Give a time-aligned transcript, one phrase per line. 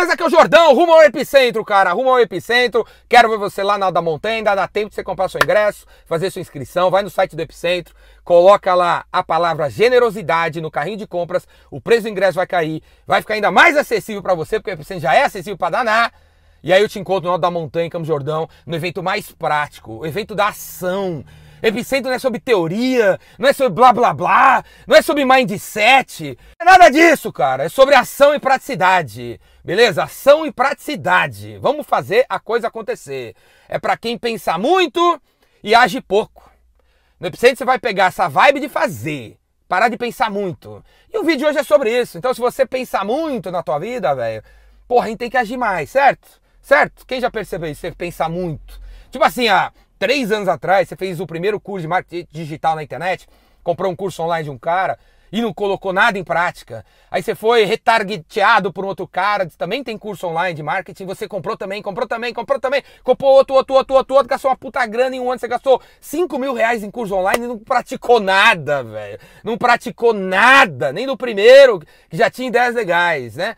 [0.00, 0.14] beleza?
[0.14, 2.86] Aqui é o Jordão, rumo ao Epicentro, cara, rumo ao Epicentro.
[3.08, 5.86] Quero ver você lá na da Montanha, ainda dá tempo de você comprar seu ingresso,
[6.06, 7.94] fazer sua inscrição, vai no site do Epicentro,
[8.24, 12.82] coloca lá a palavra generosidade no carrinho de compras, o preço do ingresso vai cair,
[13.06, 16.12] vai ficar ainda mais acessível para você, porque o Epicentro já é acessível para danar.
[16.62, 19.30] E aí eu te encontro no Alto da Montanha, em Campos Jordão, no evento mais
[19.32, 21.24] prático, o evento da ação.
[21.62, 26.38] Epicentro não é sobre teoria, não é sobre blá blá blá, não é sobre mindset.
[26.58, 27.64] É nada disso, cara.
[27.64, 29.40] É sobre ação e praticidade.
[29.64, 30.04] Beleza?
[30.04, 31.58] Ação e praticidade.
[31.58, 33.34] Vamos fazer a coisa acontecer.
[33.68, 35.20] É para quem pensa muito
[35.62, 36.50] e age pouco.
[37.18, 39.36] No Epicentro você vai pegar essa vibe de fazer,
[39.68, 40.82] parar de pensar muito.
[41.12, 42.16] E o vídeo hoje é sobre isso.
[42.16, 44.42] Então se você pensar muito na tua vida, velho,
[44.88, 46.40] porra, a gente tem que agir mais, certo?
[46.62, 47.06] Certo?
[47.06, 47.82] Quem já percebeu isso?
[47.82, 48.80] Você pensar muito.
[49.10, 52.82] Tipo assim, há três anos atrás, você fez o primeiro curso de marketing digital na
[52.82, 53.28] internet,
[53.62, 54.98] comprou um curso online de um cara
[55.30, 56.84] e não colocou nada em prática.
[57.10, 61.28] Aí você foi retargeteado por um outro cara, também tem curso online de marketing, você
[61.28, 64.84] comprou também, comprou também, comprou também, comprou outro, outro, outro, outro, outro, gastou uma puta
[64.86, 68.18] grana em um ano, você gastou 5 mil reais em curso online e não praticou
[68.18, 69.20] nada, velho.
[69.44, 73.54] Não praticou nada, nem no primeiro, que já tinha ideias legais, né?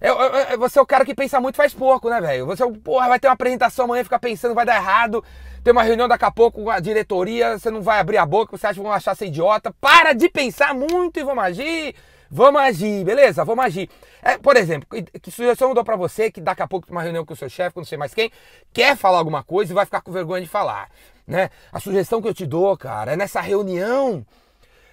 [0.00, 2.46] É, é, é, você é o cara que pensa muito faz pouco, né, velho?
[2.46, 5.24] Você porra, vai ter uma apresentação amanhã, fica pensando, vai dar errado.
[5.62, 8.56] Tem uma reunião daqui a pouco com a diretoria, você não vai abrir a boca,
[8.56, 9.74] você acha que vão achar ser idiota.
[9.80, 11.94] Para de pensar muito e vamos agir.
[12.30, 13.44] Vamos agir, beleza?
[13.44, 13.88] Vamos agir.
[14.22, 14.88] É, por exemplo,
[15.22, 17.36] que sugestão eu dou pra você que daqui a pouco tem uma reunião com o
[17.36, 18.30] seu chefe, com não sei mais quem,
[18.72, 20.90] quer falar alguma coisa e vai ficar com vergonha de falar,
[21.26, 21.48] né?
[21.72, 24.26] A sugestão que eu te dou, cara, é nessa reunião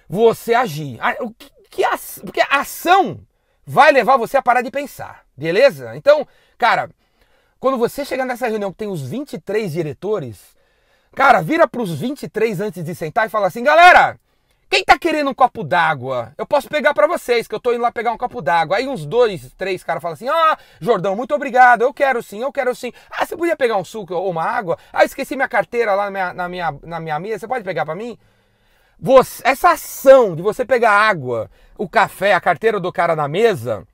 [0.08, 1.00] você agir.
[1.20, 1.82] O que, que
[2.24, 3.18] porque a ação
[3.66, 5.96] vai levar você a parar de pensar, beleza?
[5.96, 6.26] Então,
[6.58, 6.90] cara,
[7.60, 10.38] quando você chegar nessa reunião que tem os 23 diretores,
[11.14, 14.18] cara, vira para os 23 antes de sentar e fala assim: galera,
[14.72, 16.32] quem tá querendo um copo d'água?
[16.38, 18.78] Eu posso pegar para vocês, que eu tô indo lá pegar um copo d'água.
[18.78, 22.50] Aí uns dois, três caras falam assim: Ah, Jordão, muito obrigado, eu quero sim, eu
[22.50, 22.92] quero sim.
[23.10, 24.78] Ah, você podia pegar um suco ou uma água?
[24.92, 27.84] Ah, esqueci minha carteira lá na minha, na minha, na minha mesa, você pode pegar
[27.84, 28.18] para mim?
[29.04, 33.84] Você, essa ação de você pegar água, o café, a carteira do cara na mesa,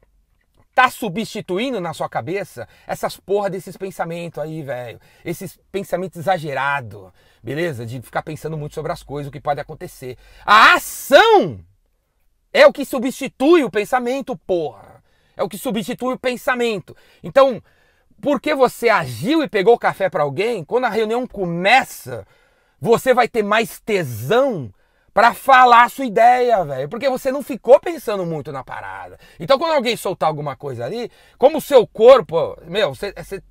[0.74, 5.00] tá substituindo na sua cabeça essas porra desses pensamentos aí, velho.
[5.24, 7.10] Esses pensamentos exagerados,
[7.42, 7.86] beleza?
[7.86, 10.18] De ficar pensando muito sobre as coisas, o que pode acontecer.
[10.44, 11.58] A ação
[12.52, 15.02] é o que substitui o pensamento, porra.
[15.34, 16.94] É o que substitui o pensamento.
[17.22, 17.62] Então,
[18.20, 22.26] porque você agiu e pegou o café para alguém, quando a reunião começa,
[22.78, 24.70] você vai ter mais tesão
[25.12, 26.88] para falar a sua ideia, velho.
[26.88, 29.18] Porque você não ficou pensando muito na parada.
[29.38, 33.42] Então, quando alguém soltar alguma coisa ali, como o seu corpo, meu, você, você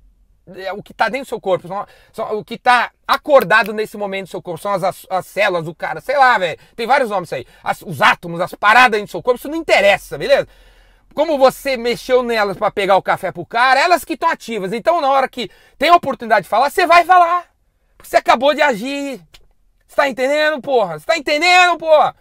[0.56, 3.96] é o que tá dentro do seu corpo, são, são, o que tá acordado nesse
[3.96, 6.58] momento do seu corpo, são as, as, as células do cara, sei lá, velho.
[6.74, 7.46] Tem vários nomes aí.
[7.62, 10.48] As, os átomos, as paradas dentro do seu corpo, isso não interessa, beleza?
[11.14, 14.72] Como você mexeu nelas para pegar o café pro cara, elas que estão ativas.
[14.72, 17.46] Então, na hora que tem a oportunidade de falar, você vai falar.
[17.96, 19.20] Porque você acabou de agir.
[19.98, 20.96] Tá entendendo, porra?
[20.96, 22.14] Você tá entendendo, porra?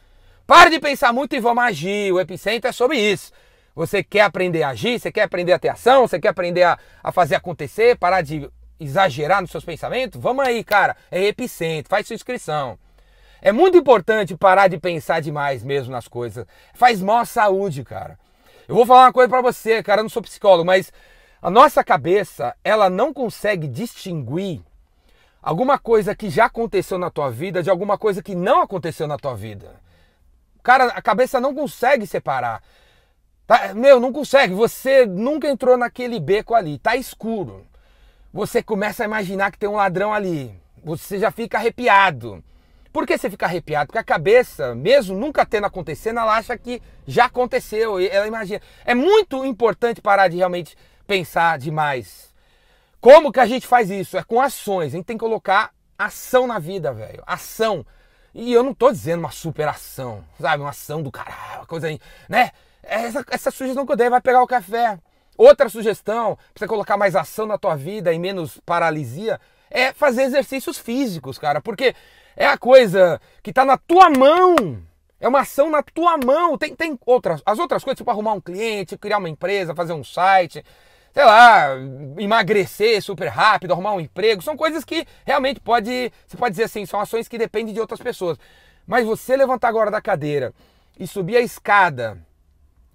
[0.47, 2.11] Para de pensar muito e vamos agir.
[2.11, 3.31] O epicentro é sobre isso.
[3.75, 6.79] Você quer aprender a agir, você quer aprender a ter ação, você quer aprender a,
[7.03, 8.49] a fazer acontecer, parar de
[8.79, 10.19] exagerar nos seus pensamentos?
[10.19, 10.97] Vamos aí, cara.
[11.11, 12.79] É epicentro, faz sua inscrição.
[13.43, 16.47] É muito importante parar de pensar demais mesmo nas coisas.
[16.73, 18.17] Faz mal à saúde, cara.
[18.67, 20.91] Eu vou falar uma coisa para você, cara, eu não sou psicólogo, mas
[21.39, 24.63] a nossa cabeça, ela não consegue distinguir
[25.41, 29.17] alguma coisa que já aconteceu na tua vida de alguma coisa que não aconteceu na
[29.17, 29.75] tua vida.
[30.63, 32.61] Cara, a cabeça não consegue separar.
[33.45, 33.73] Tá?
[33.73, 34.53] Meu, não consegue.
[34.53, 37.65] Você nunca entrou naquele beco ali, tá escuro.
[38.33, 40.53] Você começa a imaginar que tem um ladrão ali.
[40.83, 42.43] Você já fica arrepiado.
[42.91, 43.87] Por que você fica arrepiado?
[43.87, 47.99] Porque a cabeça, mesmo nunca tendo acontecido, ela acha que já aconteceu.
[47.99, 48.61] Ela imagina.
[48.83, 52.27] É muito importante parar de realmente pensar demais
[52.99, 54.17] como que a gente faz isso?
[54.17, 54.93] É com ações.
[54.93, 57.23] A gente tem que colocar ação na vida, velho.
[57.25, 57.85] Ação.
[58.33, 60.61] E eu não tô dizendo uma superação, sabe?
[60.61, 61.99] Uma ação do caralho, uma coisa aí,
[62.29, 62.51] né?
[62.83, 64.99] Essa, essa sugestão que eu dei vai pegar o café.
[65.37, 69.39] Outra sugestão, pra você colocar mais ação na tua vida e menos paralisia,
[69.69, 71.61] é fazer exercícios físicos, cara.
[71.61, 71.95] Porque
[72.35, 74.81] é a coisa que tá na tua mão.
[75.19, 76.57] É uma ação na tua mão.
[76.57, 77.41] Tem, tem outras.
[77.45, 80.63] As outras coisas, tipo arrumar um cliente, criar uma empresa, fazer um site
[81.17, 81.69] sei lá,
[82.19, 86.85] emagrecer super rápido, arrumar um emprego, são coisas que realmente pode, você pode dizer assim,
[86.85, 88.37] são ações que dependem de outras pessoas.
[88.85, 90.53] Mas você levantar agora da cadeira
[90.99, 92.19] e subir a escada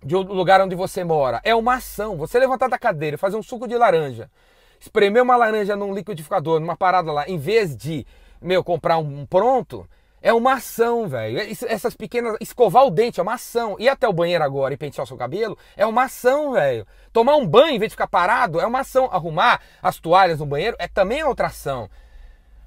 [0.04, 2.16] de um lugar onde você mora, é uma ação.
[2.16, 4.30] Você levantar da cadeira, fazer um suco de laranja,
[4.78, 8.06] espremer uma laranja num liquidificador, numa parada lá, em vez de,
[8.40, 9.84] meu, comprar um pronto,
[10.22, 11.40] É uma ação, velho.
[11.66, 12.36] Essas pequenas.
[12.40, 13.76] Escovar o dente é uma ação.
[13.78, 16.86] Ir até o banheiro agora e pentear o seu cabelo é uma ação, velho.
[17.12, 19.08] Tomar um banho em vez de ficar parado é uma ação.
[19.12, 21.90] Arrumar as toalhas no banheiro é também outra ação.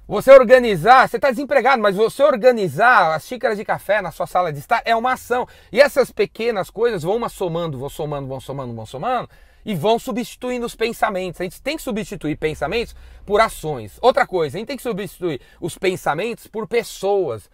[0.06, 4.52] Você organizar, você está desempregado, mas você organizar as xícaras de café na sua sala
[4.52, 5.48] de estar é uma ação.
[5.72, 9.28] E essas pequenas coisas vão uma somando, vão somando, vão somando, vão somando
[9.66, 11.40] e vão substituindo os pensamentos.
[11.40, 12.94] A gente tem que substituir pensamentos
[13.26, 13.98] por ações.
[14.00, 17.50] Outra coisa, a gente tem que substituir os pensamentos por pessoas.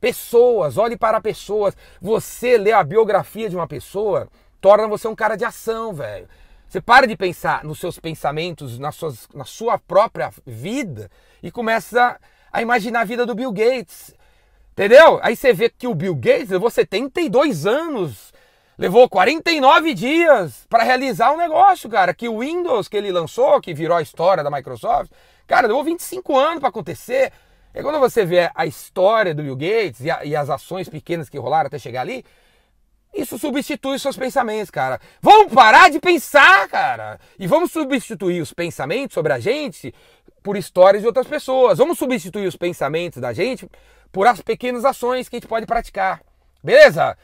[0.00, 1.76] Pessoas, olhe para pessoas.
[2.00, 4.26] Você lê a biografia de uma pessoa,
[4.58, 6.26] torna você um cara de ação, velho.
[6.66, 11.10] Você para de pensar nos seus pensamentos, nas suas, na sua própria vida
[11.42, 12.18] e começa
[12.50, 14.14] a imaginar a vida do Bill Gates.
[14.72, 15.20] Entendeu?
[15.22, 18.29] Aí você vê que o Bill Gates levou 72 anos
[18.80, 22.14] Levou 49 dias para realizar um negócio, cara.
[22.14, 25.12] Que o Windows que ele lançou, que virou a história da Microsoft,
[25.46, 27.30] cara, levou 25 anos para acontecer.
[27.74, 31.28] E quando você vê a história do Bill Gates e, a, e, as ações pequenas
[31.28, 32.24] que rolaram até chegar ali,
[33.12, 34.98] isso substitui os seus pensamentos, cara.
[35.20, 37.20] Vamos parar de pensar, cara.
[37.38, 39.94] E vamos substituir os pensamentos sobre a gente
[40.42, 41.76] por histórias de outras pessoas.
[41.76, 43.68] Vamos substituir os pensamentos da gente
[44.10, 46.22] por as pequenas ações que a gente pode praticar.
[46.64, 47.14] Beleza?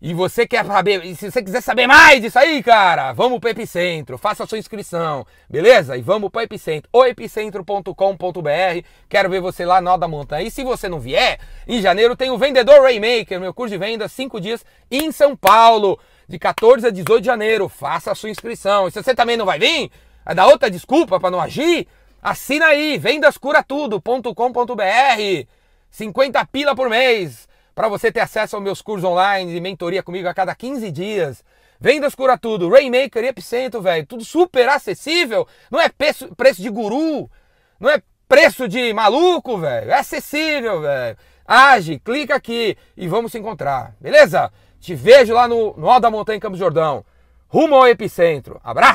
[0.00, 4.18] E você quer saber, se você quiser saber mais disso aí, cara, vamos pro Epicentro,
[4.18, 5.96] faça a sua inscrição, beleza?
[5.96, 8.86] E vamos pro Epicentro, oepicentro.com.br.
[9.08, 10.46] Quero ver você lá no da montanha.
[10.46, 14.06] E se você não vier, em janeiro tem o Vendedor Raymaker, meu curso de venda,
[14.06, 15.98] 5 dias em São Paulo,
[16.28, 17.66] de 14 a 18 de janeiro.
[17.66, 18.86] Faça a sua inscrição.
[18.86, 19.90] E se você também não vai vir,
[20.22, 21.88] vai dar outra desculpa para não agir,
[22.22, 25.46] assina aí, vendascuratudo.com.br.
[25.90, 30.26] 50 pila por mês para você ter acesso aos meus cursos online e mentoria comigo
[30.26, 31.44] a cada 15 dias.
[31.78, 35.46] Vendas cura tudo, Rainmaker e Epicentro, velho, tudo super acessível.
[35.70, 37.30] Não é preço, preço de guru,
[37.78, 39.90] não é preço de maluco, velho.
[39.90, 41.18] É acessível, velho.
[41.46, 44.50] Age, clica aqui e vamos se encontrar, beleza?
[44.80, 47.04] Te vejo lá no, no Alto da Montanha em Campos Jordão.
[47.46, 48.58] Rumo ao Epicentro.
[48.64, 48.94] Abraço!